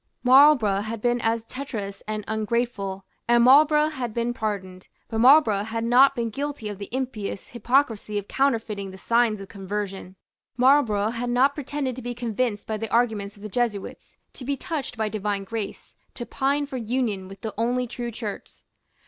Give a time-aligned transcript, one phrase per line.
[0.23, 4.87] Marlborough had been as treacherous and ungrateful; and Marlborough had been pardoned.
[5.09, 9.47] But Marlborough had not been guilty of the impious hypocrisy of counterfeiting the signs of
[9.47, 10.15] conversion.
[10.57, 14.57] Marlborough had not pretended to be convinced by the arguments of the Jesuits, to be
[14.57, 18.53] touched by divine grace, to pine for union with the only true Church.